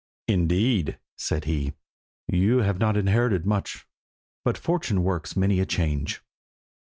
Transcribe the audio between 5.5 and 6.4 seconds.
a change."